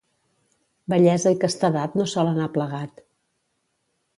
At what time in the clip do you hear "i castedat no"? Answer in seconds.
1.35-2.07